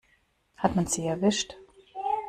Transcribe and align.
Hat 0.57 0.75
man 0.75 0.87
sie 0.87 1.05
erwischt? 1.05 1.55